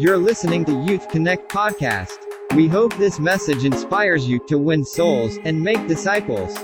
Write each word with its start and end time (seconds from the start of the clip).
You're 0.00 0.16
listening 0.16 0.64
to 0.64 0.72
Youth 0.72 1.10
Connect 1.10 1.52
Podcast. 1.52 2.16
We 2.56 2.68
hope 2.68 2.96
this 2.96 3.20
message 3.20 3.68
inspires 3.68 4.24
you 4.26 4.40
to 4.48 4.56
win 4.56 4.82
souls 4.82 5.36
and 5.44 5.60
make 5.60 5.76
disciples. 5.92 6.56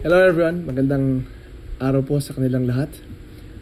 Hello 0.00 0.24
everyone, 0.24 0.64
magandang 0.64 1.28
araw 1.76 2.00
po 2.00 2.24
sa 2.24 2.32
kanilang 2.32 2.64
lahat. 2.64 3.04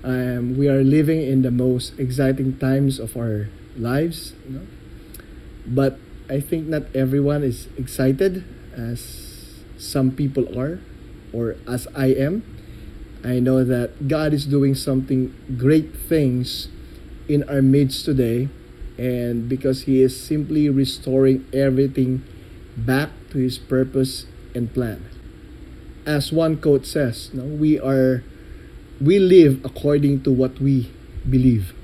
Um, 0.07 0.55
we 0.55 0.71
are 0.71 0.87
living 0.87 1.19
in 1.19 1.43
the 1.43 1.51
most 1.51 1.99
exciting 1.99 2.55
times 2.63 3.03
of 3.03 3.19
our 3.19 3.51
lives. 3.75 4.39
You 4.47 4.63
know? 4.63 4.67
But 5.67 5.99
I 6.31 6.39
think 6.39 6.71
not 6.71 6.87
everyone 6.95 7.43
is 7.43 7.67
excited 7.75 8.47
as 8.71 9.03
some 9.83 10.15
people 10.15 10.47
are 10.55 10.79
or 11.35 11.59
as 11.67 11.91
I 11.91 12.15
am. 12.15 12.47
I 13.27 13.41
know 13.41 13.65
that 13.65 14.07
God 14.07 14.33
is 14.33 14.47
doing 14.47 14.77
something 14.77 15.35
great 15.59 15.97
things 15.97 16.69
in 17.29 17.43
our 17.51 17.61
midst 17.61 18.05
today 18.05 18.49
and 18.97 19.49
because 19.49 19.83
he 19.83 20.01
is 20.01 20.15
simply 20.15 20.71
restoring 20.71 21.45
everything 21.53 22.23
back 22.77 23.11
to 23.31 23.39
his 23.39 23.59
purpose 23.59 24.27
and 24.55 24.73
plan. 24.73 25.11
As 26.07 26.31
one 26.31 26.63
quote 26.63 26.87
says, 26.87 27.35
no, 27.35 27.43
we 27.43 27.81
are 27.81 28.23
we 29.01 29.19
live 29.19 29.61
according 29.65 30.23
to 30.23 30.31
what 30.31 30.61
we 30.61 30.93
believe. 31.29 31.75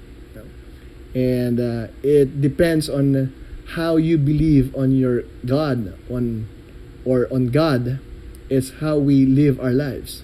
And 1.13 1.59
uh, 1.59 1.89
it 2.05 2.41
depends 2.41 2.89
on 2.89 3.35
how 3.75 3.97
you 3.97 4.17
believe 4.17 4.75
on 4.77 4.93
your 4.93 5.23
God 5.45 5.99
on 6.09 6.49
or 7.05 7.27
on 7.33 7.49
God 7.49 7.99
is 8.49 8.79
how 8.79 8.97
we 8.97 9.27
live 9.27 9.59
our 9.59 9.73
lives. 9.73 10.23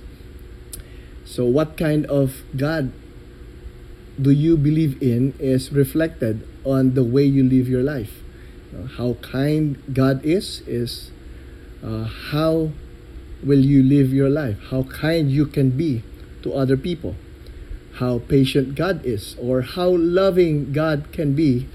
So, 1.29 1.45
what 1.45 1.77
kind 1.77 2.07
of 2.07 2.41
God 2.57 2.91
do 4.21 4.31
you 4.31 4.57
believe 4.57 4.97
in 5.03 5.35
is 5.39 5.71
reflected 5.71 6.49
on 6.65 6.95
the 6.95 7.05
way 7.05 7.23
you 7.23 7.45
live 7.45 7.69
your 7.69 7.83
life. 7.83 8.25
How 8.97 9.15
kind 9.21 9.77
God 9.93 10.25
is, 10.25 10.63
is 10.67 11.11
uh, 11.85 12.05
how 12.05 12.73
will 13.45 13.61
you 13.61 13.83
live 13.83 14.13
your 14.13 14.31
life? 14.31 14.59
How 14.71 14.85
kind 14.85 15.31
you 15.31 15.45
can 15.45 15.71
be 15.71 16.03
to 16.43 16.53
other 16.55 16.77
people. 16.77 17.15
How 18.01 18.21
patient 18.21 18.75
God 18.75 19.05
is, 19.05 19.37
or 19.41 19.63
how 19.63 19.89
loving 19.91 20.73
God 20.73 21.13
can 21.13 21.35
be, 21.35 21.69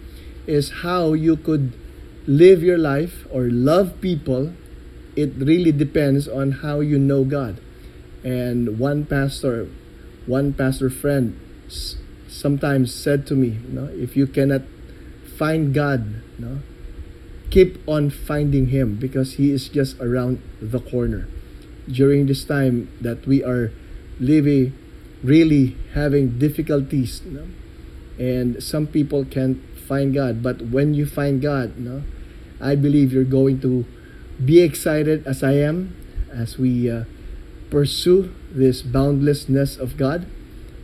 is 0.47 0.81
how 0.81 1.13
you 1.13 1.35
could 1.35 1.73
live 2.25 2.63
your 2.63 2.77
life 2.77 3.25
or 3.29 3.49
love 3.49 4.01
people. 4.01 4.53
It 5.15 5.33
really 5.37 5.71
depends 5.71 6.27
on 6.27 6.63
how 6.63 6.79
you 6.79 6.97
know 6.97 7.23
God. 7.23 7.59
And 8.23 8.79
one 8.79 9.05
pastor, 9.05 9.67
one 10.25 10.53
pastor 10.53 10.89
friend 10.89 11.39
sometimes 12.27 12.93
said 12.93 13.27
to 13.27 13.35
me, 13.35 13.59
you 13.59 13.73
know, 13.73 13.89
if 13.93 14.15
you 14.15 14.27
cannot 14.27 14.61
find 15.37 15.73
God, 15.73 16.21
you 16.37 16.45
know, 16.45 16.59
keep 17.49 17.77
on 17.87 18.09
finding 18.09 18.67
him 18.67 18.95
because 18.95 19.33
he 19.33 19.51
is 19.51 19.69
just 19.69 19.99
around 19.99 20.41
the 20.61 20.79
corner. 20.79 21.27
During 21.89 22.27
this 22.27 22.43
time 22.45 22.89
that 23.01 23.27
we 23.27 23.43
are 23.43 23.71
living 24.19 24.73
really 25.23 25.77
having 25.93 26.37
difficulties, 26.39 27.21
you 27.25 27.31
know, 27.31 27.47
and 28.19 28.61
some 28.61 28.87
people 28.87 29.25
can't 29.25 29.57
find 29.87 30.13
God, 30.13 30.43
but 30.43 30.61
when 30.61 30.93
you 30.93 31.05
find 31.05 31.41
God, 31.41 31.77
you 31.77 31.83
know, 31.83 32.03
I 32.61 32.75
believe 32.75 33.11
you're 33.11 33.23
going 33.23 33.59
to 33.61 33.85
be 34.43 34.61
excited 34.61 35.25
as 35.27 35.43
I 35.43 35.53
am 35.53 35.95
as 36.31 36.57
we 36.57 36.89
uh, 36.89 37.03
pursue 37.73 38.29
this 38.53 38.85
boundlessness 38.85 39.77
of 39.81 39.97
God. 39.97 40.29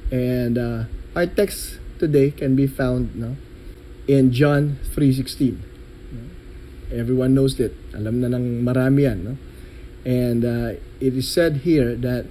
And 0.10 0.58
uh, 0.58 0.90
our 1.16 1.28
text 1.30 1.78
today 2.02 2.32
can 2.32 2.56
be 2.58 2.66
found 2.66 3.14
no, 3.14 3.38
in 4.08 4.34
John 4.34 4.80
3.16. 4.98 5.62
Everyone 6.92 7.36
knows 7.38 7.62
that. 7.62 7.78
Alam 7.94 8.26
na 8.26 8.34
ng 8.34 8.66
marami 8.66 9.06
yan. 9.06 9.18
No? 9.22 9.34
And 10.02 10.42
uh, 10.42 10.82
it 10.98 11.14
is 11.14 11.30
said 11.30 11.62
here 11.62 11.94
that 11.94 12.26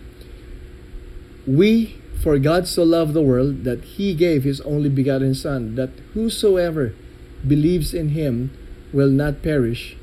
we, 1.46 1.94
for 2.18 2.42
God 2.42 2.66
so 2.66 2.82
loved 2.82 3.14
the 3.14 3.22
world 3.22 3.62
that 3.62 3.94
he 3.94 4.12
gave 4.18 4.42
his 4.42 4.60
only 4.66 4.90
begotten 4.90 5.38
Son, 5.38 5.78
that 5.78 5.94
whosoever 6.18 6.98
believes 7.46 7.94
in 7.94 8.10
him 8.18 8.50
will 8.90 9.14
not 9.14 9.38
perish, 9.46 9.94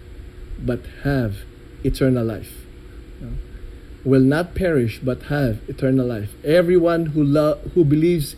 but 0.55 0.79
have 1.03 1.43
eternal 1.83 2.23
life 2.23 2.64
will 4.05 4.23
not 4.23 4.53
perish 4.53 5.01
but 5.01 5.33
have 5.33 5.59
eternal 5.67 6.05
life. 6.05 6.37
Everyone 6.45 7.17
who 7.17 7.25
lo- 7.25 7.59
who 7.73 7.83
believes 7.83 8.37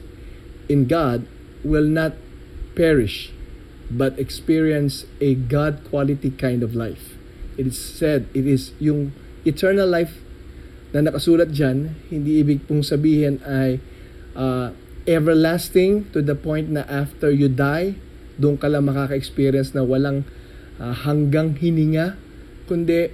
in 0.71 0.87
God 0.87 1.27
will 1.61 1.85
not 1.85 2.15
perish 2.73 3.35
but 3.91 4.15
experience 4.15 5.03
a 5.19 5.35
God 5.35 5.83
quality 5.91 6.31
kind 6.31 6.63
of 6.63 6.73
life. 6.73 7.19
It 7.59 7.67
is 7.67 7.77
said, 7.77 8.31
it 8.33 8.47
is 8.47 8.71
yung 8.79 9.11
eternal 9.43 9.87
life 9.87 10.23
na 10.95 11.03
nakasulat 11.03 11.51
dyan, 11.51 11.99
hindi 12.07 12.39
ibig 12.39 12.63
pong 12.63 12.83
sabihin 12.83 13.43
ay 13.43 13.83
uh, 14.35 14.71
everlasting 15.03 16.07
to 16.15 16.23
the 16.23 16.35
point 16.35 16.71
na 16.71 16.87
after 16.87 17.31
you 17.31 17.51
die, 17.51 17.99
doon 18.39 18.55
ka 18.55 18.71
lang 18.71 18.87
makaka-experience 18.87 19.75
na 19.75 19.83
walang 19.83 20.23
uh, 20.79 20.93
hanggang 20.93 21.55
hininga, 21.59 22.15
kundi 22.67 23.11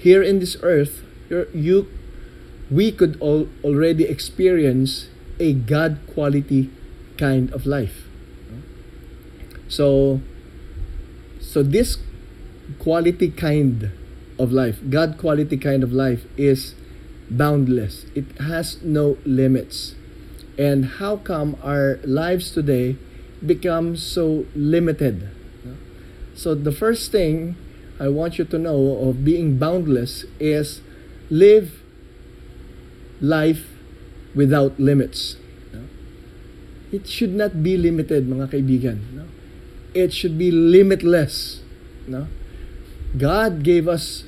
here 0.00 0.24
in 0.24 0.40
this 0.40 0.56
earth, 0.64 1.04
you 1.28 1.88
we 2.70 2.90
could 2.90 3.16
all 3.20 3.48
already 3.62 4.04
experience 4.04 5.08
a 5.38 5.52
God 5.52 5.98
quality 6.12 6.70
kind 7.18 7.52
of 7.52 7.66
life. 7.66 8.04
So 9.68 10.20
so 11.40 11.62
this 11.62 11.98
quality 12.78 13.30
kind 13.30 13.90
of 14.38 14.52
life, 14.52 14.80
God 14.88 15.18
quality 15.18 15.56
kind 15.56 15.82
of 15.82 15.92
life 15.92 16.24
is 16.36 16.74
boundless. 17.30 18.06
It 18.14 18.26
has 18.38 18.82
no 18.82 19.18
limits. 19.24 19.94
And 20.58 20.86
how 20.98 21.16
come 21.16 21.56
our 21.62 21.98
lives 22.04 22.50
today 22.50 22.96
become 23.44 23.96
so 23.96 24.46
limited? 24.54 25.30
So 26.34 26.54
the 26.54 26.72
first 26.72 27.12
thing 27.12 27.56
I 28.00 28.08
want 28.08 28.38
you 28.38 28.44
to 28.44 28.58
know 28.58 29.08
of 29.08 29.24
being 29.24 29.58
boundless 29.58 30.24
is 30.40 30.80
live 31.30 31.82
life 33.20 33.66
without 34.34 34.78
limits. 34.78 35.36
It 36.94 37.08
should 37.08 37.34
not 37.34 37.62
be 37.62 37.76
limited, 37.76 38.30
mga 38.30 38.54
kaibigan. 38.54 38.98
No? 39.18 39.26
It 39.94 40.14
should 40.14 40.38
be 40.38 40.54
limitless. 40.54 41.58
No? 42.06 42.28
God 43.18 43.64
gave 43.64 43.88
us 43.88 44.22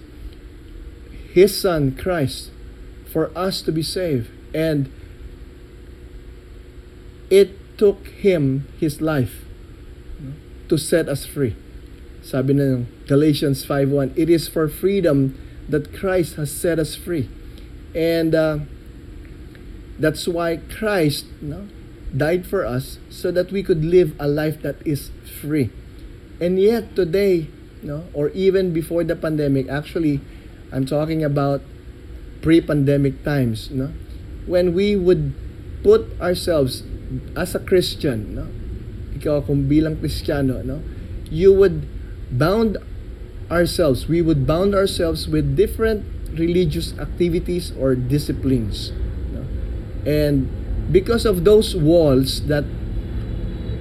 His 1.30 1.54
Son, 1.54 1.94
Christ, 1.94 2.50
for 3.06 3.30
us 3.38 3.62
to 3.62 3.70
be 3.70 3.86
saved. 3.86 4.30
And 4.50 4.90
it 7.30 7.54
took 7.78 8.08
Him, 8.18 8.66
His 8.82 9.00
life, 9.00 9.46
no? 10.18 10.34
to 10.66 10.76
set 10.76 11.08
us 11.08 11.22
free. 11.22 11.54
Sabi 12.26 12.58
ng 12.58 12.90
Galatians 13.06 13.62
5.1, 13.62 14.10
It 14.18 14.26
is 14.26 14.50
for 14.50 14.66
freedom 14.66 15.38
that 15.68 15.92
Christ 15.92 16.36
has 16.36 16.50
set 16.50 16.78
us 16.78 16.94
free. 16.94 17.28
And 17.94 18.34
uh, 18.34 18.58
that's 19.98 20.28
why 20.28 20.58
Christ 20.58 21.26
no, 21.40 21.68
died 22.14 22.46
for 22.46 22.64
us 22.64 22.98
so 23.10 23.30
that 23.32 23.50
we 23.50 23.62
could 23.62 23.84
live 23.84 24.14
a 24.18 24.28
life 24.28 24.62
that 24.62 24.76
is 24.86 25.10
free. 25.40 25.70
And 26.40 26.60
yet 26.60 26.94
today, 26.94 27.48
no, 27.82 28.04
or 28.12 28.28
even 28.30 28.72
before 28.72 29.04
the 29.04 29.16
pandemic, 29.16 29.68
actually, 29.68 30.20
I'm 30.72 30.84
talking 30.84 31.24
about 31.24 31.62
pre-pandemic 32.42 33.24
times, 33.24 33.70
no, 33.70 33.92
when 34.46 34.74
we 34.74 34.94
would 34.94 35.34
put 35.82 36.06
ourselves 36.20 36.82
as 37.34 37.54
a 37.54 37.60
Christian, 37.60 38.34
no, 38.34 38.46
ikaw 39.16 39.40
kung 39.46 39.64
bilang 39.64 39.96
Kristiyano, 39.96 40.60
no, 40.62 40.82
you 41.30 41.52
would 41.54 41.88
bound 42.30 42.76
ourselves, 43.50 44.08
we 44.08 44.22
would 44.22 44.46
bound 44.46 44.74
ourselves 44.74 45.28
with 45.28 45.56
different 45.56 46.04
religious 46.36 46.92
activities 46.98 47.72
or 47.78 47.94
disciplines. 47.94 48.92
And 50.06 50.48
because 50.92 51.26
of 51.26 51.44
those 51.44 51.74
walls 51.74 52.46
that 52.46 52.64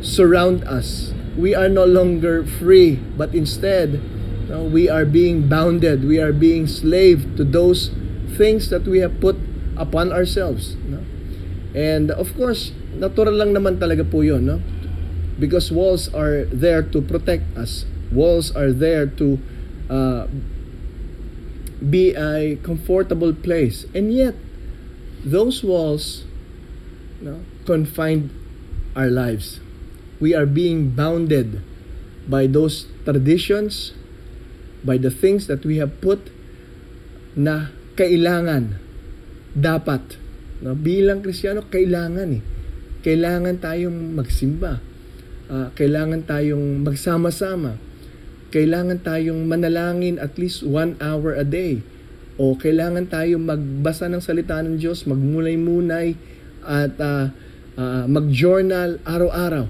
surround 0.02 0.64
us, 0.66 1.14
we 1.38 1.54
are 1.54 1.70
no 1.70 1.86
longer 1.86 2.46
free, 2.46 2.96
but 3.18 3.36
instead, 3.36 4.02
we 4.50 4.90
are 4.90 5.06
being 5.06 5.50
bounded, 5.50 6.06
we 6.06 6.20
are 6.20 6.32
being 6.32 6.66
slave 6.66 7.36
to 7.36 7.44
those 7.44 7.92
things 8.38 8.70
that 8.70 8.88
we 8.88 9.00
have 9.00 9.20
put 9.20 9.36
upon 9.76 10.12
ourselves. 10.12 10.78
And 11.76 12.10
of 12.10 12.34
course, 12.38 12.72
natural 12.96 13.36
lang 13.36 13.52
naman 13.52 13.78
talaga 13.84 14.08
po 14.08 14.22
yun, 14.22 14.46
no? 14.48 14.62
Because 15.38 15.72
walls 15.72 16.08
are 16.16 16.48
there 16.48 16.82
to 16.82 17.02
protect 17.02 17.44
us. 17.58 17.84
Walls 18.16 18.56
are 18.56 18.72
there 18.72 19.06
to 19.20 19.44
uh, 19.90 20.28
be 21.82 22.16
a 22.16 22.56
comfortable 22.64 23.34
place. 23.34 23.86
And 23.94 24.14
yet, 24.14 24.36
those 25.26 25.64
walls 25.64 26.24
you 27.22 27.30
know, 27.32 27.40
confined 27.66 28.30
our 28.96 29.10
lives. 29.10 29.60
We 30.20 30.34
are 30.34 30.46
being 30.46 30.92
bounded 30.92 31.62
by 32.28 32.48
those 32.48 32.88
traditions, 33.04 33.94
by 34.84 34.98
the 34.98 35.12
things 35.12 35.48
that 35.48 35.66
we 35.66 35.78
have 35.78 36.00
put 36.00 36.32
na 37.36 37.76
kailangan, 38.00 38.80
dapat. 39.52 40.18
No? 40.64 40.74
Bilang 40.74 41.22
Kristiyano, 41.22 41.68
kailangan 41.68 42.40
eh. 42.40 42.44
Kailangan 43.04 43.60
tayong 43.62 44.16
magsimba. 44.16 44.82
Uh, 45.46 45.70
kailangan 45.78 46.26
tayong 46.26 46.82
magsama-sama. 46.82 47.78
Kailangan 48.56 49.04
tayong 49.04 49.52
manalangin 49.52 50.16
at 50.16 50.40
least 50.40 50.64
one 50.64 50.96
hour 51.04 51.36
a 51.36 51.44
day. 51.44 51.84
O 52.40 52.56
kailangan 52.56 53.12
tayong 53.12 53.44
magbasa 53.44 54.08
ng 54.08 54.24
salita 54.24 54.64
ng 54.64 54.80
Diyos, 54.80 55.04
magmulay-munay, 55.04 56.16
at 56.64 56.96
uh, 57.04 57.36
uh, 57.76 58.08
mag-journal 58.08 59.04
araw-araw. 59.04 59.68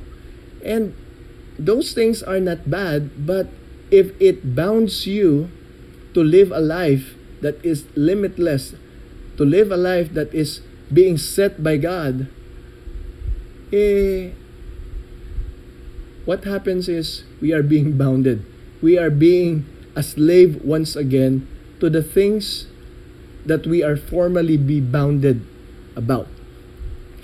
And 0.62 0.94
those 1.58 1.98
things 1.98 2.22
are 2.22 2.38
not 2.38 2.70
bad, 2.70 3.26
but 3.26 3.50
if 3.90 4.14
it 4.22 4.54
bounds 4.54 5.10
you 5.10 5.50
to 6.14 6.22
live 6.22 6.54
a 6.54 6.62
life 6.62 7.18
that 7.42 7.58
is 7.66 7.90
limitless, 7.98 8.78
to 9.38 9.44
live 9.44 9.74
a 9.74 9.82
life 9.82 10.14
that 10.14 10.30
is 10.30 10.62
being 10.94 11.18
set 11.18 11.66
by 11.66 11.82
God, 11.82 12.30
eh, 13.74 14.30
what 16.30 16.46
happens 16.46 16.86
is 16.86 17.26
we 17.42 17.50
are 17.50 17.66
being 17.66 17.98
bounded. 17.98 18.55
We 18.82 18.98
are 18.98 19.10
being 19.10 19.66
a 19.96 20.04
slave 20.04 20.60
once 20.64 20.96
again 20.96 21.48
to 21.80 21.90
the 21.90 22.04
things 22.04 22.68
that 23.46 23.68
we 23.68 23.84
are 23.84 23.96
formally 23.96 24.58
be 24.58 24.82
bounded 24.82 25.46
about. 25.96 26.28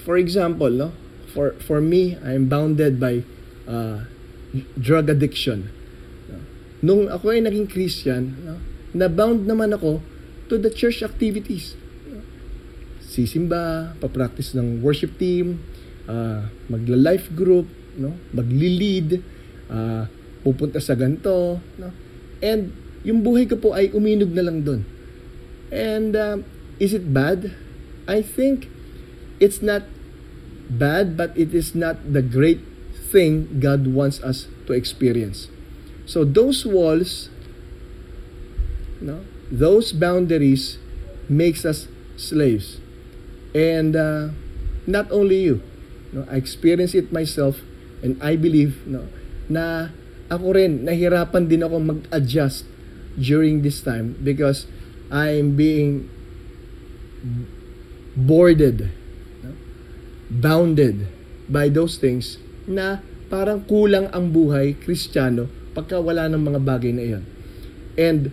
For 0.06 0.18
example, 0.18 0.69
no, 0.69 0.94
for 1.33 1.57
for 1.59 1.81
me, 1.81 2.18
I 2.24 2.33
am 2.33 2.48
bounded 2.48 3.00
by 3.00 3.24
uh, 3.68 4.06
drug 4.80 5.09
addiction. 5.09 5.69
Nung 6.81 7.06
ako 7.06 7.30
ay 7.30 7.45
naging 7.45 7.69
Christian, 7.69 8.33
no, 8.42 8.57
na-bound 8.98 9.45
naman 9.45 9.77
ako 9.77 10.01
to 10.50 10.57
the 10.57 10.74
church 10.74 11.06
activities. 11.06 11.77
Sisimba, 13.06 13.94
pa-practice 14.01 14.57
ng 14.57 14.81
worship 14.81 15.13
team, 15.21 15.62
uh, 16.09 16.50
magla-life 16.74 17.30
group, 17.38 17.69
no, 17.94 18.18
magli-lead, 18.33 19.21
uh, 19.69 20.09
pupunta 20.41 20.81
sa 20.81 20.97
ganto, 20.97 21.61
no. 21.77 21.89
And 22.41 22.73
yung 23.01 23.21
buhay 23.25 23.49
ko 23.49 23.57
po 23.57 23.73
ay 23.73 23.93
uminog 23.93 24.33
na 24.33 24.45
lang 24.45 24.61
doon. 24.65 24.81
And 25.71 26.13
uh, 26.13 26.38
is 26.81 26.93
it 26.93 27.13
bad? 27.13 27.53
I 28.09 28.21
think 28.25 28.67
it's 29.39 29.61
not 29.61 29.85
bad, 30.69 31.17
but 31.17 31.33
it 31.38 31.53
is 31.53 31.73
not 31.73 32.01
the 32.01 32.21
great 32.21 32.61
thing 33.11 33.59
God 33.59 33.88
wants 33.88 34.21
us 34.21 34.47
to 34.67 34.73
experience. 34.73 35.47
So 36.05 36.23
those 36.23 36.65
walls, 36.65 37.29
no, 38.99 39.23
those 39.51 39.91
boundaries 39.91 40.77
makes 41.29 41.63
us 41.63 41.88
slaves. 42.17 42.79
And 43.53 43.95
uh, 43.95 44.29
not 44.88 45.11
only 45.11 45.43
you, 45.43 45.61
no, 46.11 46.25
I 46.29 46.35
experience 46.35 46.95
it 46.95 47.11
myself 47.11 47.61
and 48.03 48.21
I 48.23 48.35
believe 48.35 48.88
no, 48.88 49.07
na 49.47 49.89
ako 50.31 50.56
rin, 50.56 50.88
nahirapan 50.88 51.51
din 51.51 51.62
ako 51.68 51.75
mag-adjust 51.83 52.63
during 53.19 53.60
this 53.60 53.83
time 53.83 54.16
because 54.24 54.63
I'm 55.12 55.60
being 55.60 56.07
boarded, 58.16 58.95
bounded 60.31 61.12
by 61.51 61.68
those 61.68 62.00
things 62.00 62.39
na 62.63 63.04
parang 63.28 63.68
kulang 63.68 64.07
ang 64.16 64.31
buhay 64.31 64.80
kristyano 64.80 65.51
pagka 65.75 66.00
wala 66.00 66.31
ng 66.31 66.39
mga 66.39 66.60
bagay 66.63 66.92
na 66.95 67.04
iyon. 67.04 67.24
And 68.00 68.31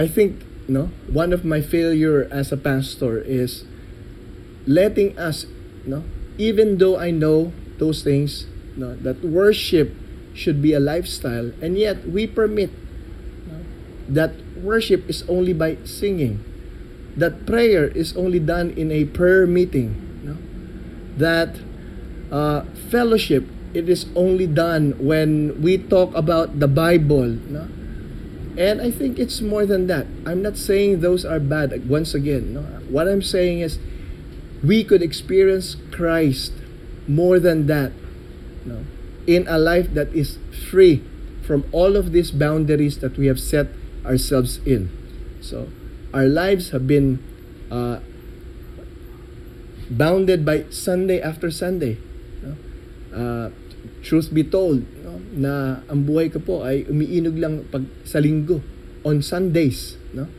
I 0.00 0.08
think 0.08 0.40
no, 0.64 0.88
one 1.12 1.36
of 1.36 1.44
my 1.44 1.60
failure 1.60 2.24
as 2.32 2.48
a 2.52 2.60
pastor 2.60 3.20
is 3.20 3.68
letting 4.64 5.12
us 5.20 5.44
no, 5.84 6.04
even 6.40 6.80
though 6.80 6.96
I 6.96 7.12
know 7.12 7.52
those 7.76 8.00
things 8.04 8.48
no, 8.80 8.96
that 8.96 9.22
worship 9.22 9.92
should 10.32 10.62
be 10.62 10.72
a 10.72 10.80
lifestyle 10.80 11.52
and 11.60 11.76
yet 11.76 12.08
we 12.08 12.26
permit 12.26 12.70
no, 13.46 13.60
that 14.08 14.32
worship 14.56 15.04
is 15.08 15.22
only 15.28 15.52
by 15.52 15.76
singing 15.84 16.40
that 17.16 17.44
prayer 17.44 17.88
is 17.88 18.16
only 18.16 18.40
done 18.40 18.70
in 18.70 18.90
a 18.90 19.04
prayer 19.04 19.46
meeting 19.46 19.92
no? 20.24 20.36
that 21.18 21.60
uh, 22.32 22.64
fellowship 22.88 23.44
it 23.74 23.88
is 23.88 24.06
only 24.16 24.46
done 24.46 24.96
when 24.98 25.60
we 25.60 25.76
talk 25.76 26.14
about 26.14 26.58
the 26.58 26.68
bible 26.68 27.36
no? 27.52 27.68
and 28.56 28.80
i 28.80 28.90
think 28.90 29.18
it's 29.18 29.40
more 29.40 29.66
than 29.66 29.86
that 29.86 30.06
i'm 30.24 30.40
not 30.40 30.56
saying 30.56 31.00
those 31.00 31.24
are 31.24 31.38
bad 31.38 31.88
once 31.88 32.14
again 32.14 32.54
no? 32.54 32.62
what 32.88 33.06
i'm 33.06 33.22
saying 33.22 33.60
is 33.60 33.78
we 34.64 34.82
could 34.82 35.02
experience 35.02 35.76
christ 35.92 36.52
more 37.06 37.38
than 37.38 37.66
that 37.66 37.92
no? 38.64 38.84
in 39.26 39.46
a 39.48 39.58
life 39.58 39.92
that 39.94 40.08
is 40.14 40.38
free 40.70 41.02
from 41.42 41.64
all 41.72 41.96
of 41.96 42.12
these 42.12 42.30
boundaries 42.30 42.98
that 42.98 43.16
we 43.16 43.26
have 43.26 43.40
set 43.40 43.68
ourselves 44.04 44.58
in 44.64 44.90
so 45.40 45.68
our 46.12 46.26
lives 46.26 46.70
have 46.70 46.86
been 46.86 47.22
uh, 47.70 48.00
bounded 49.90 50.46
by 50.46 50.64
Sunday 50.70 51.20
after 51.20 51.50
Sunday. 51.50 51.98
No? 52.40 52.52
Uh, 53.10 53.46
truth 54.06 54.32
be 54.32 54.46
told, 54.46 54.86
no? 55.02 55.18
na 55.34 55.82
ang 55.90 56.06
buhay 56.06 56.30
ko 56.30 56.38
po 56.38 56.62
ay 56.62 56.86
umiinog 56.86 57.36
lang 57.36 57.66
pag 57.68 57.84
sa 58.06 58.22
linggo 58.22 58.62
on 59.02 59.20
Sundays. 59.20 59.98
No? 60.14 60.30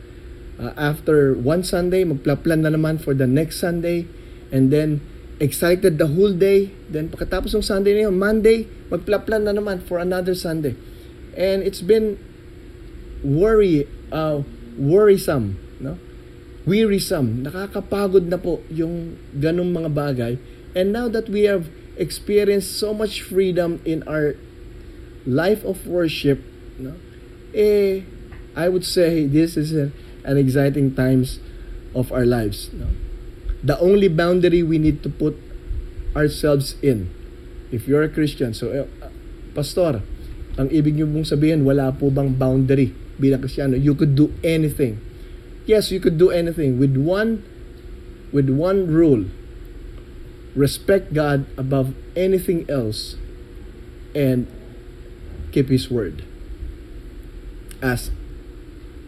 Uh, 0.56 0.72
after 0.80 1.36
one 1.36 1.62
Sunday, 1.62 2.02
magpla-plan 2.08 2.64
na 2.64 2.72
naman 2.72 2.96
for 2.96 3.12
the 3.12 3.28
next 3.28 3.60
Sunday 3.60 4.08
and 4.48 4.72
then 4.72 5.04
excited 5.42 5.98
the 5.98 6.06
whole 6.06 6.30
day. 6.30 6.70
Then 6.86 7.10
pagkatapos 7.10 7.50
ng 7.58 7.66
Sunday 7.66 7.98
na 7.98 8.06
yun, 8.06 8.14
Monday, 8.14 8.70
magpla-plan 8.94 9.50
na 9.50 9.52
naman 9.52 9.82
for 9.82 9.98
another 9.98 10.38
Sunday. 10.38 10.78
And 11.34 11.66
it's 11.66 11.82
been 11.82 12.22
worry, 13.26 13.90
uh, 14.14 14.46
worrisome, 14.78 15.58
no? 15.82 15.98
wearisome, 16.62 17.42
nakakapagod 17.42 18.30
na 18.30 18.38
po 18.38 18.62
yung 18.70 19.18
ganong 19.34 19.74
mga 19.74 19.90
bagay. 19.90 20.34
And 20.78 20.94
now 20.94 21.10
that 21.10 21.26
we 21.26 21.50
have 21.50 21.66
experienced 21.98 22.78
so 22.78 22.94
much 22.94 23.20
freedom 23.20 23.82
in 23.82 24.06
our 24.06 24.38
life 25.26 25.66
of 25.66 25.84
worship, 25.90 26.38
no, 26.78 26.94
eh, 27.50 28.06
I 28.54 28.70
would 28.70 28.86
say 28.86 29.26
this 29.26 29.58
is 29.58 29.74
an 29.74 30.36
exciting 30.38 30.94
times 30.94 31.42
of 31.98 32.14
our 32.14 32.24
lives. 32.24 32.70
No? 32.72 33.01
The 33.62 33.78
only 33.78 34.10
boundary 34.10 34.62
we 34.62 34.78
need 34.78 35.02
to 35.06 35.10
put 35.10 35.38
ourselves 36.18 36.74
in, 36.82 37.08
if 37.70 37.86
you're 37.86 38.02
a 38.02 38.10
Christian, 38.10 38.52
so, 38.52 38.68
uh, 38.74 39.08
Pastor, 39.54 40.02
ang 40.58 40.68
ibig 40.68 40.98
niyo 40.98 41.06
mong 41.06 41.24
sabihin, 41.24 41.62
wala 41.62 41.94
po 41.94 42.10
bang 42.10 42.34
boundary 42.34 42.92
bilang 43.16 43.40
Kristiyano? 43.40 43.78
You 43.78 43.94
could 43.94 44.18
do 44.18 44.34
anything 44.42 45.12
yes, 45.66 45.90
you 45.90 46.00
could 46.00 46.18
do 46.18 46.30
anything 46.30 46.78
with 46.78 46.96
one 46.96 47.44
with 48.32 48.48
one 48.48 48.88
rule. 48.88 49.26
Respect 50.54 51.14
God 51.14 51.46
above 51.56 51.94
anything 52.14 52.68
else 52.68 53.16
and 54.14 54.46
keep 55.52 55.68
his 55.68 55.90
word. 55.90 56.24
As 57.80 58.10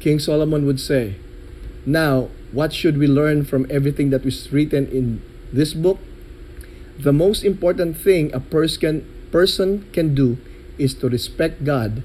King 0.00 0.18
Solomon 0.18 0.66
would 0.66 0.80
say, 0.80 1.16
now 1.87 2.29
what 2.53 2.73
should 2.73 2.99
we 2.99 3.07
learn 3.07 3.45
from 3.45 3.67
everything 3.69 4.11
that 4.11 4.25
was 4.25 4.53
written 4.53 4.88
in 4.88 5.23
this 5.53 5.75
book? 5.75 5.99
The 6.99 7.12
most 7.12 7.45
important 7.45 7.97
thing 7.97 8.33
a 8.33 8.41
person 8.41 9.05
person 9.31 9.91
can 9.93 10.14
do 10.14 10.38
is 10.79 10.95
to 11.03 11.09
respect 11.09 11.64
God 11.64 12.03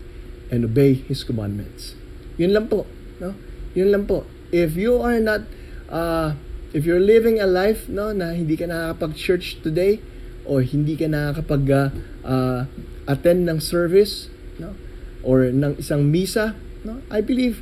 and 0.50 0.66
obey 0.66 0.94
his 0.94 1.24
commandments. 1.24 1.94
Yun 2.38 2.58
lang 2.58 2.68
po, 2.68 2.90
no? 3.22 3.38
Yun 3.78 3.94
lang 3.94 4.10
po 4.10 4.26
if 4.52 4.76
you 4.76 5.02
are 5.02 5.20
not 5.22 5.46
uh, 5.90 6.34
if 6.74 6.86
you're 6.86 7.02
living 7.02 7.40
a 7.40 7.48
life 7.48 7.90
no 7.90 8.12
na 8.12 8.34
hindi 8.34 8.58
ka 8.58 8.66
nakakapag-church 8.66 9.62
today 9.62 10.02
or 10.46 10.62
hindi 10.62 10.98
ka 10.98 11.06
nakakapag 11.06 11.64
uh, 11.70 11.88
uh, 12.26 12.62
attend 13.06 13.46
ng 13.50 13.62
service 13.62 14.30
no 14.58 14.74
or 15.22 15.50
ng 15.50 15.78
isang 15.78 16.10
misa 16.10 16.58
no 16.86 17.02
I 17.10 17.22
believe 17.22 17.62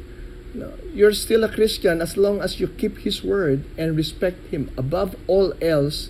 you're 0.93 1.13
still 1.13 1.43
a 1.43 1.49
Christian 1.49 2.01
as 2.01 2.17
long 2.17 2.41
as 2.41 2.59
you 2.59 2.67
keep 2.67 2.99
his 2.99 3.23
word 3.23 3.65
and 3.77 3.95
respect 3.95 4.49
him 4.49 4.71
above 4.77 5.15
all 5.27 5.53
else 5.61 6.09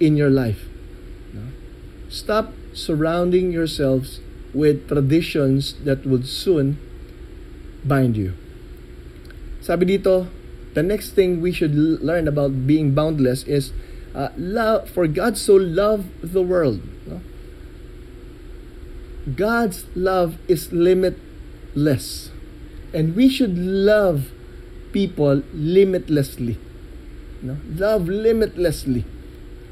in 0.00 0.16
your 0.16 0.30
life 0.30 0.68
stop 2.08 2.52
surrounding 2.72 3.50
yourselves 3.50 4.20
with 4.54 4.88
traditions 4.88 5.74
that 5.84 6.06
would 6.06 6.26
soon 6.26 6.78
bind 7.84 8.16
you 8.16 8.32
Sabi 9.66 9.98
dito, 9.98 10.30
the 10.78 10.82
next 10.86 11.18
thing 11.18 11.42
we 11.42 11.50
should 11.50 11.74
learn 11.74 12.30
about 12.30 12.70
being 12.70 12.94
boundless 12.94 13.42
is 13.50 13.74
uh, 14.14 14.30
love, 14.38 14.86
for 14.86 15.10
God 15.10 15.34
so 15.34 15.58
loved 15.58 16.06
the 16.22 16.38
world. 16.38 16.86
No? 17.02 17.18
God's 19.34 19.90
love 19.98 20.38
is 20.46 20.70
limitless. 20.70 22.30
And 22.96 23.12
we 23.12 23.28
should 23.28 23.60
love 23.60 24.32
people 24.96 25.44
limitlessly. 25.52 26.56
No? 27.44 27.60
Love 27.68 28.08
limitlessly. 28.08 29.04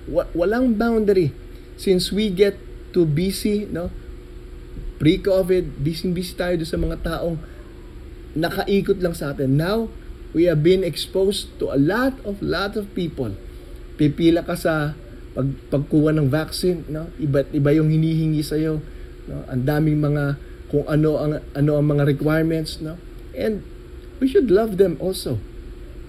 Wa- 0.05 0.29
walang 0.37 0.77
boundary. 0.77 1.33
Since 1.81 2.13
we 2.13 2.29
get 2.29 2.61
too 2.93 3.09
busy, 3.09 3.65
no? 3.65 3.89
Pre-COVID, 5.01 5.81
busy-busy 5.81 6.37
tayo 6.37 6.61
sa 6.69 6.77
mga 6.77 7.01
taong 7.01 7.41
nakaikot 8.37 9.01
lang 9.01 9.17
sa 9.17 9.33
atin. 9.33 9.57
Now, 9.57 9.89
we 10.37 10.45
have 10.45 10.61
been 10.61 10.85
exposed 10.85 11.49
to 11.65 11.73
a 11.73 11.81
lot 11.81 12.13
of 12.29 12.45
lot 12.45 12.77
of 12.77 12.93
people. 12.93 13.33
Pipila 13.97 14.45
ka 14.45 14.55
sa 14.55 14.93
pag 15.35 15.49
pagkuha 15.73 16.15
ng 16.15 16.29
vaccine, 16.29 16.87
no? 16.93 17.11
Iba't 17.19 17.51
iba 17.57 17.75
yung 17.75 17.91
hinihingi 17.91 18.43
sa 18.45 18.55
iyo, 18.55 18.85
no? 19.27 19.43
Ang 19.51 19.65
daming 19.67 19.99
mga 19.99 20.39
kung 20.69 20.87
ano 20.87 21.19
ang 21.19 21.33
ano 21.55 21.71
ang 21.75 21.87
mga 21.91 22.05
requirements, 22.07 22.79
no? 22.79 22.99
And 23.37 23.67
we 24.21 24.29
should 24.29 24.51
love 24.51 24.79
them 24.79 24.97
also. 25.01 25.39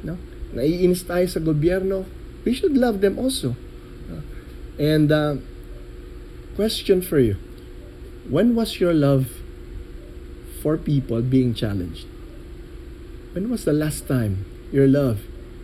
No? 0.03 0.17
Naiinis 0.53 1.03
tayo 1.03 1.27
sa 1.27 1.41
gobyerno, 1.41 2.05
we 2.46 2.53
should 2.53 2.77
love 2.77 3.01
them 3.01 3.17
also. 3.17 3.55
And 4.77 5.12
uh, 5.12 5.38
question 6.55 7.01
for 7.01 7.20
you. 7.20 7.36
When 8.29 8.55
was 8.55 8.79
your 8.79 8.94
love 8.94 9.27
for 10.62 10.77
people 10.77 11.22
being 11.22 11.53
challenged? 11.53 12.08
When 13.34 13.50
was 13.50 13.65
the 13.65 13.74
last 13.74 14.08
time 14.08 14.46
your 14.72 14.88
love 14.88 15.22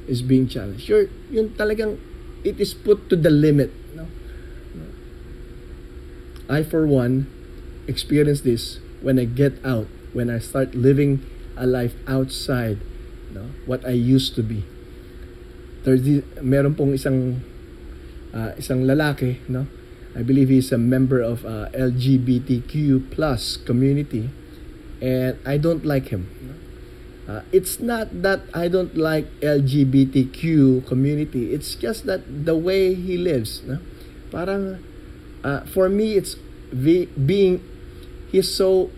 is 0.07 0.21
being 0.21 0.47
challenged? 0.47 0.87
Your, 0.87 1.07
yun 1.29 1.49
talagang, 1.57 1.99
it 2.43 2.59
is 2.59 2.73
put 2.73 3.09
to 3.09 3.15
the 3.15 3.29
limit. 3.29 3.71
No? 3.95 4.07
I, 6.49 6.63
for 6.63 6.85
one, 6.85 7.27
experience 7.87 8.41
this 8.41 8.79
when 9.01 9.19
I 9.19 9.25
get 9.25 9.59
out, 9.65 9.87
when 10.13 10.29
I 10.29 10.39
start 10.39 10.75
living 10.75 11.25
a 11.57 11.65
life 11.65 11.95
outside 12.07 12.79
no, 13.31 13.51
what 13.65 13.85
I 13.85 13.91
used 13.91 14.35
to 14.35 14.43
be. 14.43 14.63
There's 15.83 16.03
the, 16.03 16.23
meron 16.41 16.75
pong 16.75 16.93
isang 16.93 17.41
uh, 18.33 18.53
isang 18.59 18.85
lalaki, 18.85 19.39
no? 19.49 19.67
I 20.15 20.23
believe 20.23 20.49
he's 20.49 20.71
a 20.71 20.77
member 20.77 21.21
of 21.21 21.45
uh, 21.45 21.71
LGBTQ 21.71 23.11
plus 23.11 23.55
community, 23.55 24.29
and 25.01 25.39
I 25.45 25.57
don't 25.57 25.85
like 25.85 26.09
him. 26.09 26.27
Uh, 27.31 27.41
it's 27.53 27.79
not 27.79 28.09
that 28.23 28.41
I 28.53 28.67
don't 28.67 28.97
like 28.97 29.23
LGBTQ 29.39 30.85
community. 30.85 31.53
It's 31.53 31.75
just 31.75 32.05
that 32.05 32.45
the 32.45 32.57
way 32.57 32.93
he 32.93 33.15
lives. 33.15 33.63
No? 33.63 33.79
Parang, 34.31 34.83
uh, 35.43 35.61
for 35.71 35.87
me, 35.87 36.15
it's 36.19 36.35
being, 36.75 37.63
he's 38.31 38.53
so 38.53 38.91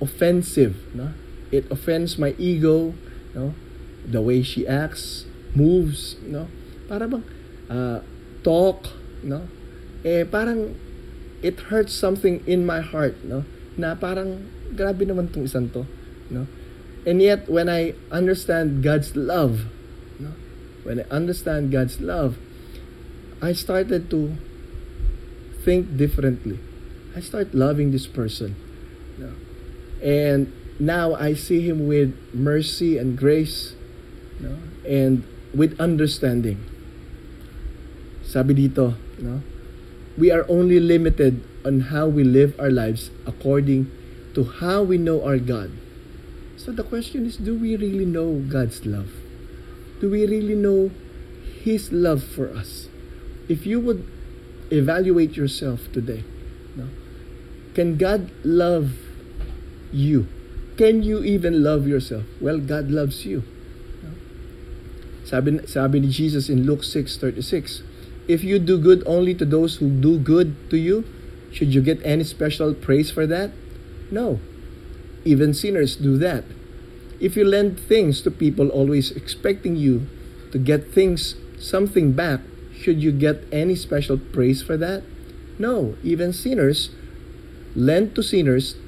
offensive. 0.00 0.76
No? 0.92 1.14
It 1.50 1.70
offends 1.70 2.18
my 2.18 2.34
ego. 2.38 2.94
No? 3.34 3.54
The 4.06 4.22
way 4.22 4.42
she 4.42 4.66
acts, 4.66 5.26
moves. 5.54 6.16
No? 6.22 6.48
Para 6.88 7.06
bang, 7.06 7.24
uh, 7.68 8.00
talk. 8.42 8.86
No? 9.22 9.46
Eh, 10.04 10.24
parang, 10.24 10.78
it 11.42 11.60
hurts 11.68 11.92
something 11.92 12.42
in 12.46 12.64
my 12.64 12.80
heart. 12.80 13.22
No? 13.24 13.44
Na 13.76 13.94
parang, 13.94 14.50
grabe 14.74 15.06
naman 15.06 15.34
tong 15.34 15.44
isang 15.44 15.72
to. 15.74 15.86
No? 16.30 16.46
And 17.06 17.22
yet, 17.22 17.48
when 17.48 17.68
I 17.68 17.94
understand 18.10 18.82
God's 18.82 19.16
love, 19.16 19.66
no? 20.18 20.36
when 20.84 21.00
I 21.00 21.06
understand 21.10 21.72
God's 21.72 22.00
love, 22.00 22.36
I 23.40 23.52
started 23.52 24.10
to 24.10 24.36
think 25.64 25.96
differently. 25.96 26.60
I 27.16 27.20
start 27.20 27.54
loving 27.54 27.90
this 27.90 28.06
person. 28.06 28.54
No? 29.18 29.32
And 30.04 30.52
now 30.80 31.14
I 31.14 31.34
see 31.34 31.60
him 31.60 31.86
with 31.86 32.16
mercy 32.32 32.96
and 32.96 33.16
grace 33.16 33.76
no? 34.40 34.56
and 34.88 35.22
with 35.54 35.78
understanding. 35.78 36.64
Sabi 38.24 38.56
dito, 38.56 38.96
no? 39.20 39.44
we 40.16 40.32
are 40.32 40.48
only 40.48 40.80
limited 40.80 41.44
on 41.68 41.92
how 41.92 42.08
we 42.08 42.24
live 42.24 42.56
our 42.58 42.70
lives 42.72 43.12
according 43.26 43.92
to 44.32 44.44
how 44.64 44.82
we 44.82 44.96
know 44.96 45.20
our 45.22 45.36
God. 45.36 45.70
So 46.56 46.72
the 46.72 46.84
question 46.84 47.26
is 47.26 47.36
do 47.36 47.54
we 47.54 47.76
really 47.76 48.08
know 48.08 48.40
God's 48.48 48.86
love? 48.86 49.12
Do 50.00 50.08
we 50.08 50.24
really 50.24 50.56
know 50.56 50.90
His 51.60 51.92
love 51.92 52.24
for 52.24 52.48
us? 52.48 52.88
If 53.48 53.66
you 53.66 53.80
would 53.80 54.08
evaluate 54.72 55.36
yourself 55.36 55.92
today, 55.92 56.24
no? 56.72 56.88
can 57.74 58.00
God 58.00 58.32
love 58.44 58.96
you? 59.92 60.28
Can 60.80 61.02
you 61.04 61.20
even 61.20 61.60
love 61.60 61.84
yourself? 61.84 62.24
Well, 62.40 62.56
God 62.56 62.88
loves 62.88 63.28
you. 63.28 63.44
Sabi, 65.28 65.60
sabi 65.68 66.00
ni 66.00 66.08
Jesus 66.08 66.48
in 66.48 66.64
Luke 66.64 66.80
6:36, 66.80 67.84
If 68.24 68.40
you 68.40 68.56
do 68.56 68.80
good 68.80 69.04
only 69.04 69.36
to 69.36 69.44
those 69.44 69.76
who 69.76 69.92
do 69.92 70.16
good 70.16 70.56
to 70.72 70.80
you, 70.80 71.04
should 71.52 71.76
you 71.76 71.84
get 71.84 72.00
any 72.00 72.24
special 72.24 72.72
praise 72.72 73.12
for 73.12 73.28
that? 73.28 73.52
No. 74.08 74.40
Even 75.28 75.52
sinners 75.52 76.00
do 76.00 76.16
that. 76.16 76.48
If 77.20 77.36
you 77.36 77.44
lend 77.44 77.76
things 77.76 78.24
to 78.24 78.32
people 78.32 78.72
always 78.72 79.12
expecting 79.12 79.76
you 79.76 80.08
to 80.48 80.56
get 80.56 80.96
things 80.96 81.36
something 81.60 82.16
back, 82.16 82.40
should 82.72 83.04
you 83.04 83.12
get 83.12 83.44
any 83.52 83.76
special 83.76 84.16
praise 84.16 84.64
for 84.64 84.80
that? 84.80 85.04
No. 85.60 86.00
Even 86.00 86.32
sinners 86.32 86.88
lend 87.76 88.16
to 88.16 88.24
sinners, 88.24 88.79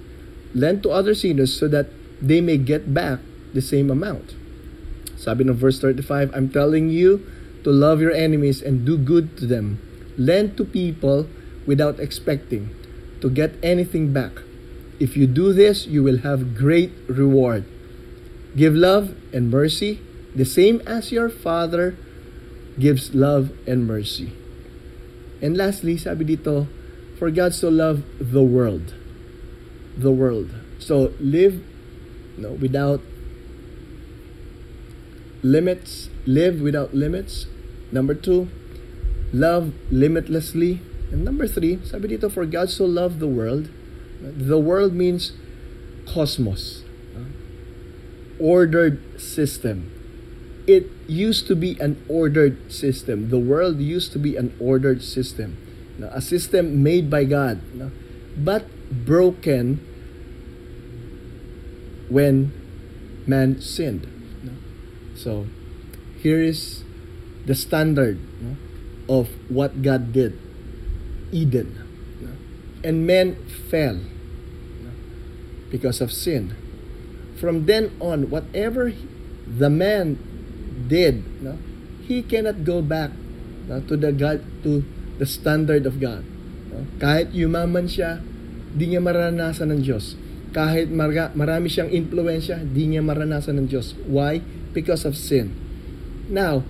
lend 0.54 0.82
to 0.82 0.90
other 0.90 1.14
sinners 1.14 1.52
so 1.52 1.68
that 1.68 1.88
they 2.20 2.40
may 2.40 2.56
get 2.56 2.94
back 2.94 3.20
the 3.52 3.62
same 3.62 3.90
amount. 3.90 4.34
Sabi 5.16 5.44
ng 5.44 5.54
verse 5.54 5.78
35, 5.78 6.34
I'm 6.34 6.50
telling 6.50 6.90
you 6.90 7.24
to 7.64 7.70
love 7.70 8.00
your 8.00 8.12
enemies 8.12 8.62
and 8.62 8.84
do 8.84 8.98
good 8.98 9.36
to 9.38 9.46
them. 9.46 9.78
Lend 10.18 10.56
to 10.58 10.64
people 10.64 11.26
without 11.66 12.00
expecting 12.00 12.74
to 13.20 13.30
get 13.30 13.54
anything 13.62 14.12
back. 14.12 14.42
If 14.98 15.16
you 15.16 15.26
do 15.26 15.52
this, 15.52 15.86
you 15.86 16.02
will 16.02 16.26
have 16.26 16.54
great 16.54 16.92
reward. 17.06 17.64
Give 18.56 18.74
love 18.74 19.14
and 19.32 19.50
mercy, 19.50 20.02
the 20.34 20.44
same 20.44 20.82
as 20.86 21.10
your 21.10 21.30
Father 21.30 21.96
gives 22.78 23.14
love 23.14 23.50
and 23.66 23.86
mercy. 23.86 24.32
And 25.40 25.56
lastly, 25.56 25.96
sabi 25.96 26.36
dito, 26.36 26.68
for 27.18 27.30
God 27.30 27.54
so 27.54 27.70
loved 27.70 28.04
the 28.18 28.42
world. 28.42 28.94
The 29.96 30.10
world. 30.10 30.50
So 30.78 31.12
live 31.20 31.62
no, 32.36 32.52
without 32.52 33.00
limits, 35.42 36.08
live 36.26 36.60
without 36.60 36.94
limits. 36.94 37.46
Number 37.90 38.14
two, 38.14 38.48
love 39.32 39.72
limitlessly. 39.90 40.80
And 41.10 41.24
number 41.24 41.46
three, 41.46 41.78
sabi 41.84 42.16
dito, 42.16 42.32
for 42.32 42.46
God 42.46 42.70
so 42.70 42.84
loved 42.84 43.20
the 43.20 43.28
world. 43.28 43.68
The 44.22 44.58
world 44.58 44.94
means 44.94 45.32
cosmos. 46.06 46.84
Ordered 48.40 49.20
system. 49.20 49.92
It 50.66 50.88
used 51.06 51.46
to 51.48 51.56
be 51.56 51.76
an 51.80 52.02
ordered 52.08 52.72
system. 52.72 53.28
The 53.28 53.38
world 53.38 53.78
used 53.78 54.12
to 54.12 54.18
be 54.18 54.36
an 54.36 54.54
ordered 54.58 55.02
system. 55.02 55.58
A 56.00 56.22
system 56.22 56.82
made 56.82 57.10
by 57.10 57.24
God. 57.24 57.60
But 58.38 58.64
broken 58.92 59.80
when 62.08 62.52
man 63.26 63.60
sinned. 63.60 64.06
So, 65.16 65.46
here 66.20 66.42
is 66.42 66.84
the 67.46 67.54
standard 67.54 68.20
no, 68.40 68.56
of 69.08 69.28
what 69.48 69.82
God 69.82 70.12
did. 70.12 70.38
Eden. 71.32 71.78
No? 72.20 72.30
And 72.84 73.06
men 73.06 73.36
fell 73.70 74.00
because 75.70 76.00
of 76.00 76.12
sin. 76.12 76.54
From 77.40 77.66
then 77.66 77.96
on, 77.98 78.30
whatever 78.30 78.92
the 79.46 79.70
man 79.70 80.18
did, 80.88 81.24
he 82.06 82.22
cannot 82.22 82.64
go 82.64 82.82
back 82.82 83.10
to 83.88 83.96
the 83.96 84.12
God 84.12 84.44
to 84.62 84.84
the 85.18 85.26
standard 85.26 85.86
of 85.86 85.98
God. 85.98 86.24
Kahit 86.98 87.32
yumaman 87.32 87.88
siya, 87.88 88.20
di 88.72 88.92
niya 88.92 89.00
maranasan 89.04 89.72
ng 89.72 89.80
Diyos. 89.84 90.16
Kahit 90.52 90.92
marga, 90.92 91.32
marami 91.32 91.72
siyang 91.72 91.88
impluensya, 91.88 92.60
di 92.60 92.88
niya 92.88 93.00
maranasan 93.04 93.60
ng 93.60 93.66
Diyos. 93.68 93.96
Why? 94.04 94.44
Because 94.72 95.04
of 95.08 95.16
sin. 95.16 95.56
Now, 96.28 96.64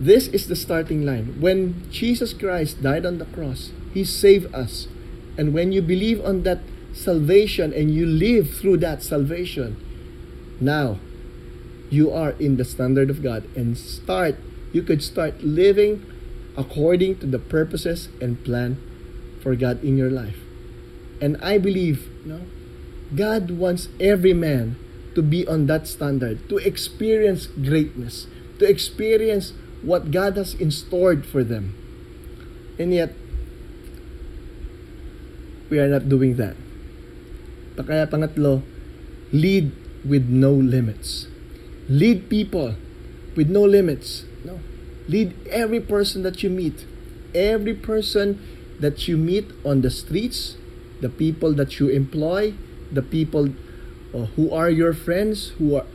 this 0.00 0.28
is 0.32 0.48
the 0.48 0.56
starting 0.56 1.04
line. 1.04 1.36
When 1.40 1.84
Jesus 1.92 2.32
Christ 2.32 2.80
died 2.80 3.04
on 3.04 3.20
the 3.20 3.28
cross, 3.28 3.72
He 3.92 4.04
saved 4.04 4.52
us. 4.52 4.88
And 5.36 5.52
when 5.56 5.72
you 5.72 5.80
believe 5.80 6.20
on 6.24 6.44
that 6.44 6.60
salvation 6.92 7.72
and 7.72 7.92
you 7.92 8.04
live 8.04 8.52
through 8.52 8.84
that 8.84 9.02
salvation, 9.02 9.76
now 10.60 11.00
you 11.88 12.10
are 12.10 12.32
in 12.40 12.56
the 12.56 12.64
standard 12.64 13.08
of 13.08 13.22
God 13.22 13.44
and 13.56 13.76
start, 13.76 14.36
you 14.72 14.82
could 14.82 15.02
start 15.02 15.44
living 15.44 16.04
according 16.56 17.20
to 17.20 17.26
the 17.26 17.38
purposes 17.38 18.08
and 18.20 18.42
plan 18.44 18.76
for 19.40 19.56
God 19.56 19.82
in 19.84 19.96
your 19.96 20.10
life. 20.10 20.41
And 21.22 21.38
I 21.38 21.56
believe, 21.56 22.10
no, 22.26 22.42
God 23.14 23.54
wants 23.54 23.86
every 24.00 24.34
man 24.34 24.74
to 25.14 25.22
be 25.22 25.46
on 25.46 25.70
that 25.70 25.86
standard, 25.86 26.48
to 26.50 26.58
experience 26.58 27.46
greatness, 27.46 28.26
to 28.58 28.66
experience 28.66 29.54
what 29.82 30.10
God 30.10 30.36
has 30.36 30.54
in 30.54 30.74
stored 30.74 31.24
for 31.24 31.44
them. 31.44 31.78
And 32.78 32.92
yet, 32.92 33.14
we 35.70 35.78
are 35.78 35.86
not 35.86 36.08
doing 36.08 36.36
that. 36.42 36.56
Kaya 37.78 38.06
pangatlo, 38.06 38.62
lead 39.30 39.70
with 40.04 40.26
no 40.26 40.52
limits. 40.52 41.26
Lead 41.88 42.28
people 42.28 42.74
with 43.36 43.48
no 43.48 43.62
limits. 43.62 44.24
No. 44.44 44.58
Lead 45.08 45.34
every 45.46 45.80
person 45.80 46.22
that 46.22 46.42
you 46.42 46.50
meet. 46.50 46.86
Every 47.34 47.74
person 47.74 48.42
that 48.80 49.08
you 49.08 49.16
meet 49.16 49.50
on 49.64 49.80
the 49.80 49.90
streets, 49.90 50.56
the 51.02 51.10
people 51.10 51.52
that 51.58 51.82
you 51.82 51.90
employ, 51.90 52.54
the 52.94 53.02
people 53.02 53.50
uh, 54.14 54.30
who 54.38 54.54
are 54.54 54.70
your 54.70 54.94
friends, 54.94 55.58
who 55.58 55.74
are 55.76 55.86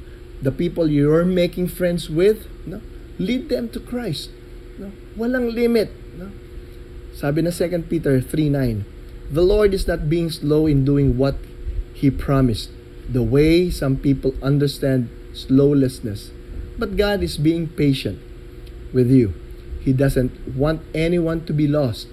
the 0.44 0.52
people 0.52 0.92
you're 0.92 1.26
making 1.26 1.72
friends 1.72 2.12
with, 2.12 2.46
no? 2.68 2.84
Lead 3.18 3.50
them 3.50 3.72
to 3.72 3.80
Christ. 3.80 4.30
No? 4.78 4.92
Walang 5.18 5.56
limit, 5.56 5.90
no? 6.20 6.30
Sabi 7.16 7.42
na 7.42 7.50
2 7.50 7.90
Peter 7.90 8.22
3:9, 8.22 8.86
The 9.32 9.42
Lord 9.42 9.74
is 9.74 9.88
not 9.88 10.12
being 10.12 10.30
slow 10.30 10.68
in 10.68 10.86
doing 10.86 11.18
what 11.18 11.40
he 11.96 12.12
promised. 12.12 12.70
The 13.08 13.24
way 13.24 13.72
some 13.72 13.98
people 13.98 14.36
understand 14.44 15.10
slowlessness. 15.34 16.30
But 16.78 17.00
God 17.00 17.24
is 17.24 17.42
being 17.42 17.72
patient 17.74 18.22
with 18.94 19.10
you. 19.10 19.34
He 19.82 19.96
doesn't 19.96 20.54
want 20.54 20.84
anyone 20.94 21.48
to 21.48 21.54
be 21.56 21.66
lost. 21.66 22.12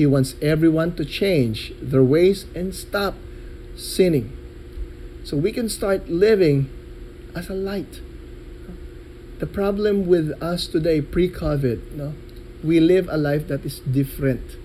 He 0.00 0.08
wants 0.08 0.32
everyone 0.40 0.96
to 0.96 1.04
change 1.04 1.76
their 1.76 2.00
ways 2.00 2.48
and 2.56 2.72
stop 2.72 3.20
sinning. 3.76 4.32
So 5.28 5.36
we 5.36 5.52
can 5.52 5.68
start 5.68 6.08
living 6.08 6.72
as 7.36 7.52
a 7.52 7.56
light. 7.58 8.00
The 9.44 9.48
problem 9.48 10.08
with 10.08 10.32
us 10.40 10.64
today, 10.64 11.04
pre-COVID, 11.04 12.00
no, 12.00 12.16
we 12.64 12.80
live 12.80 13.12
a 13.12 13.20
life 13.20 13.44
that 13.52 13.60
is 13.68 13.84
different 13.84 14.56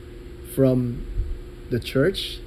from 0.56 1.04
the 1.68 1.84
church. 1.84 2.40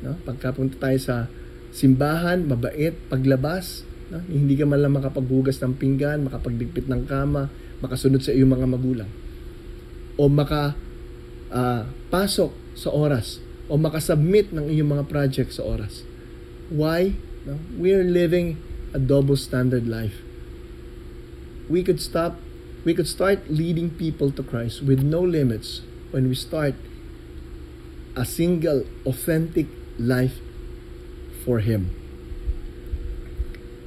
No? 0.00 0.16
Pagkapunta 0.24 0.80
tayo 0.80 0.96
sa 0.96 1.28
simbahan, 1.76 2.48
mabait, 2.48 2.96
paglabas, 3.12 3.84
no? 4.08 4.24
hindi 4.32 4.56
ka 4.56 4.64
man 4.64 4.80
lang 4.80 4.96
makapaghugas 4.96 5.60
ng 5.60 5.76
pinggan, 5.76 6.24
makapagdigpit 6.24 6.88
ng 6.88 7.04
kama, 7.04 7.52
makasunod 7.84 8.24
sa 8.24 8.32
iyong 8.32 8.56
mga 8.56 8.64
magulang. 8.64 9.12
O 10.16 10.32
maka 10.32 10.87
ah, 11.52 11.88
pasok 12.12 12.52
sa 12.78 12.90
oras 12.90 13.40
o 13.68 13.76
makasubmit 13.76 14.50
ng 14.52 14.72
iyong 14.72 14.96
mga 14.96 15.04
project 15.08 15.52
sa 15.52 15.64
oras. 15.64 16.04
Why? 16.72 17.16
No? 17.44 17.60
We're 17.76 18.04
living 18.04 18.60
a 18.92 19.00
double 19.00 19.36
standard 19.36 19.88
life. 19.88 20.20
We 21.68 21.84
could 21.84 22.00
stop 22.00 22.40
we 22.86 22.94
could 22.94 23.08
start 23.08 23.50
leading 23.50 23.90
people 23.90 24.30
to 24.32 24.42
Christ 24.42 24.80
with 24.80 25.02
no 25.02 25.20
limits 25.20 25.82
when 26.10 26.28
we 26.28 26.34
start 26.34 26.72
a 28.16 28.24
single 28.24 28.86
authentic 29.04 29.66
life 29.98 30.40
for 31.44 31.60
him. 31.60 31.92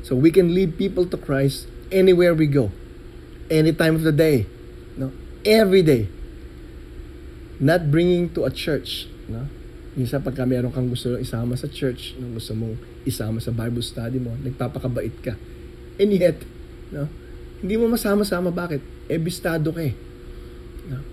So 0.04 0.16
we 0.16 0.30
can 0.30 0.54
lead 0.54 0.78
people 0.78 1.06
to 1.08 1.18
Christ 1.18 1.68
anywhere 1.92 2.36
we 2.36 2.48
go. 2.48 2.72
Any 3.50 3.74
time 3.74 3.96
of 3.96 4.04
the 4.04 4.12
day. 4.12 4.46
No? 4.98 5.12
Every 5.46 5.82
day. 5.82 6.10
Not 7.62 7.94
bringing 7.94 8.34
to 8.34 8.50
a 8.50 8.52
church. 8.52 9.06
No? 9.30 9.46
Minsan 9.94 10.26
pagka 10.26 10.50
meron 10.50 10.74
kang 10.74 10.90
gusto 10.90 11.14
isama 11.22 11.54
sa 11.54 11.70
church, 11.70 12.18
no, 12.18 12.34
gusto 12.34 12.58
mong 12.58 12.80
isama 13.06 13.38
sa 13.38 13.54
Bible 13.54 13.86
study 13.86 14.18
mo, 14.18 14.34
nagpapakabait 14.40 15.14
ka. 15.22 15.38
And 16.02 16.10
yet, 16.16 16.42
no, 16.90 17.06
hindi 17.62 17.78
mo 17.78 17.94
masama-sama. 17.94 18.50
Bakit? 18.50 18.82
Eh, 19.06 19.22
bistado 19.22 19.70
ka 19.70 19.86
eh. 19.86 19.94
No? 20.90 21.06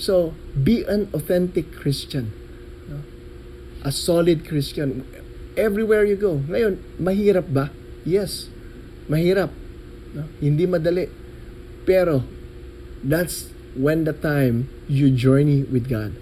So, 0.00 0.32
be 0.56 0.80
an 0.88 1.12
authentic 1.12 1.76
Christian. 1.76 2.32
No? 2.88 3.04
A 3.84 3.92
solid 3.92 4.48
Christian. 4.48 5.04
Everywhere 5.60 6.08
you 6.08 6.16
go. 6.16 6.40
Ngayon, 6.48 6.80
mahirap 6.96 7.52
ba? 7.52 7.68
Yes. 8.08 8.48
Mahirap. 9.12 9.52
No? 10.16 10.24
Hindi 10.40 10.64
madali. 10.64 11.12
Pero, 11.84 12.24
that's 13.04 13.52
when 13.76 14.04
the 14.04 14.12
time 14.12 14.68
you 14.88 15.10
journey 15.10 15.62
with 15.66 15.88
God. 15.88 16.14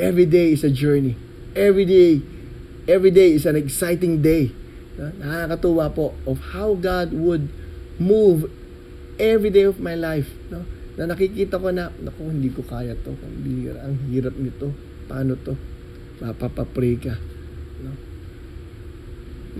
Every 0.00 0.24
day 0.24 0.56
is 0.56 0.64
a 0.64 0.72
journey. 0.72 1.14
Every 1.52 1.84
day, 1.84 2.22
every 2.88 3.10
day 3.10 3.36
is 3.36 3.44
an 3.44 3.54
exciting 3.54 4.22
day. 4.22 4.50
Nakakatuwa 4.96 5.92
po 5.92 6.16
of 6.24 6.56
how 6.56 6.74
God 6.76 7.12
would 7.12 7.48
move 8.00 8.48
every 9.20 9.52
day 9.52 9.68
of 9.68 9.76
my 9.76 9.92
life. 9.92 10.32
No? 10.48 10.64
Na 10.96 11.12
nakikita 11.12 11.60
ko 11.60 11.68
na, 11.68 11.92
naku, 12.00 12.32
hindi 12.32 12.48
ko 12.48 12.64
kaya 12.64 12.96
to. 12.96 13.12
Ang 13.12 13.98
hirap 14.08 14.36
nito. 14.36 14.72
Paano 15.04 15.36
to? 15.36 15.56
Mapapapray 16.20 16.96
ka. 17.00 17.14
No? 17.84 17.92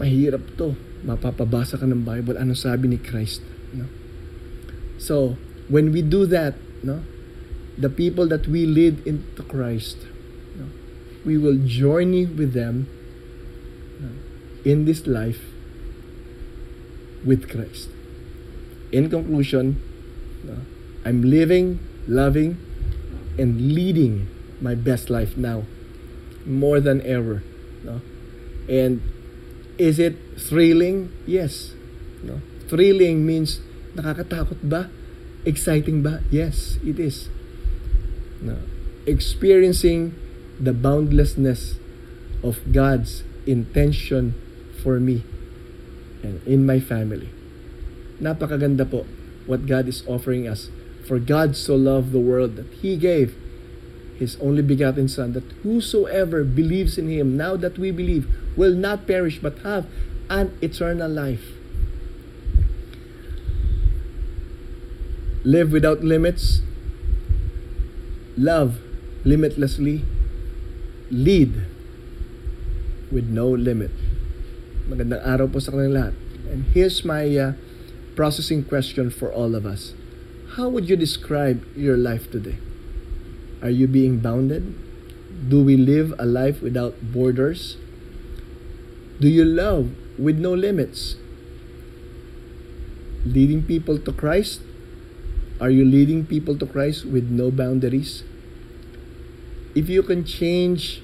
Mahirap 0.01 0.45
to. 0.57 0.77
Mapapabasa 1.05 1.81
ka 1.81 1.85
ng 1.85 2.05
Bible. 2.05 2.37
Ano 2.37 2.57
sabi 2.57 2.89
ni 2.89 2.99
Christ? 3.01 3.45
No? 3.77 3.89
So, 5.01 5.37
when 5.70 5.92
we 5.92 6.02
do 6.02 6.26
that, 6.26 6.54
no, 6.83 7.02
the 7.78 7.88
people 7.88 8.26
that 8.28 8.46
we 8.46 8.66
lead 8.66 9.06
into 9.06 9.42
Christ, 9.42 9.96
no, 10.59 10.66
we 11.24 11.38
will 11.38 11.56
journey 11.64 12.26
with 12.26 12.52
them 12.52 12.90
no, 14.02 14.11
in 14.70 14.85
this 14.85 15.06
life 15.06 15.40
with 17.24 17.48
Christ. 17.48 17.88
In 18.90 19.09
conclusion, 19.09 19.80
no, 20.42 20.59
I'm 21.04 21.22
living, 21.22 21.78
loving, 22.09 22.59
and 23.38 23.72
leading 23.72 24.28
my 24.61 24.74
best 24.74 25.09
life 25.09 25.37
now 25.37 25.64
more 26.44 26.80
than 26.80 27.00
ever. 27.06 27.42
No? 27.85 28.02
And 28.68 29.00
is 29.78 29.98
it 29.98 30.18
thrilling? 30.37 31.12
Yes. 31.26 31.72
No? 32.22 32.42
Thrilling 32.68 33.24
means 33.24 33.61
nakakatakot 33.94 34.61
ba? 34.66 34.90
Exciting 35.44 36.03
ba? 36.03 36.20
Yes, 36.31 36.76
it 36.85 37.00
is. 37.00 37.29
No. 38.40 38.59
Experiencing 39.07 40.14
the 40.61 40.72
boundlessness 40.72 41.81
of 42.44 42.61
God's 42.72 43.24
intention 43.46 44.37
for 44.83 45.00
me 45.00 45.24
and 46.22 46.44
in 46.46 46.66
my 46.66 46.81
family. 46.81 47.29
Napakaganda 48.20 48.85
po 48.85 49.07
what 49.46 49.64
God 49.64 49.88
is 49.88 50.05
offering 50.07 50.46
us. 50.46 50.68
For 51.09 51.18
God 51.18 51.57
so 51.57 51.74
loved 51.74 52.12
the 52.12 52.20
world 52.20 52.57
that 52.57 52.68
He 52.85 52.96
gave 52.96 53.35
His 54.20 54.37
only 54.38 54.61
begotten 54.61 55.09
Son, 55.09 55.33
that 55.33 55.48
whosoever 55.64 56.44
believes 56.44 56.98
in 56.98 57.09
Him, 57.09 57.37
now 57.37 57.57
that 57.57 57.79
we 57.79 57.90
believe, 57.90 58.29
will 58.57 58.76
not 58.76 59.09
perish 59.09 59.40
but 59.40 59.59
have 59.64 59.88
an 60.29 60.53
eternal 60.61 61.09
life. 61.09 61.57
Live 65.42 65.72
without 65.72 66.05
limits, 66.05 66.61
love 68.37 68.76
limitlessly, 69.24 70.05
lead 71.11 71.64
with 73.11 73.24
no 73.24 73.48
limit. 73.48 73.88
Magandang 74.85 75.24
araw 75.24 75.48
po 75.48 75.57
sa 75.57 75.72
kanilang 75.72 75.96
lahat. 75.96 76.14
And 76.53 76.68
here's 76.76 77.09
my 77.09 77.24
uh, 77.40 77.57
processing 78.20 78.68
question 78.68 79.09
for 79.09 79.33
all 79.33 79.57
of 79.57 79.64
us. 79.64 79.96
How 80.61 80.68
would 80.68 80.92
you 80.92 80.96
describe 80.96 81.64
your 81.72 81.96
life 81.96 82.29
today? 82.29 82.61
Are 83.64 83.72
you 83.72 83.88
being 83.88 84.20
bounded? 84.20 84.76
Do 85.48 85.64
we 85.64 85.81
live 85.81 86.12
a 86.20 86.29
life 86.29 86.61
without 86.61 87.00
borders? 87.00 87.81
Do 89.24 89.29
you 89.33 89.48
love 89.48 89.88
with 90.20 90.37
no 90.37 90.53
limits? 90.53 91.16
Leading 93.24 93.64
people 93.64 93.96
to 93.96 94.12
Christ? 94.12 94.61
Are 95.61 95.70
you 95.70 95.85
leading 95.85 96.25
people 96.25 96.57
to 96.57 96.66
Christ 96.66 97.05
with 97.05 97.29
no 97.29 97.51
boundaries? 97.51 98.25
If 99.75 99.88
you 99.88 100.03
can 100.03 100.25
change 100.25 101.03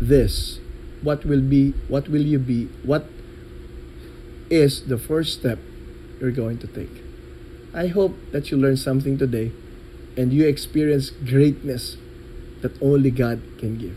this, 0.00 0.58
what 1.02 1.24
will 1.24 1.40
be 1.40 1.72
what 1.88 2.08
will 2.08 2.22
you 2.22 2.38
be? 2.38 2.66
What 2.82 3.06
is 4.50 4.86
the 4.86 4.98
first 4.98 5.38
step 5.38 5.58
you're 6.20 6.32
going 6.32 6.58
to 6.58 6.66
take? 6.66 7.02
I 7.72 7.86
hope 7.86 8.16
that 8.32 8.50
you 8.50 8.56
learn 8.56 8.76
something 8.76 9.16
today 9.16 9.52
and 10.16 10.32
you 10.32 10.46
experience 10.46 11.10
greatness 11.10 11.96
that 12.62 12.80
only 12.82 13.10
God 13.10 13.42
can 13.58 13.78
give. 13.78 13.96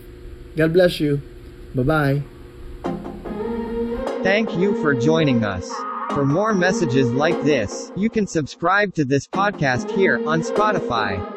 God 0.56 0.74
bless 0.74 1.00
you. 1.00 1.22
Bye 1.74 1.84
bye. 1.84 2.24
Thank 4.24 4.54
you 4.56 4.82
for 4.82 4.94
joining 4.94 5.44
us. 5.44 5.72
For 6.18 6.26
more 6.26 6.52
messages 6.52 7.12
like 7.12 7.40
this, 7.44 7.92
you 7.96 8.10
can 8.10 8.26
subscribe 8.26 8.96
to 8.96 9.06
this 9.06 9.28
podcast 9.28 9.92
here 9.92 10.20
on 10.28 10.42
Spotify. 10.42 11.37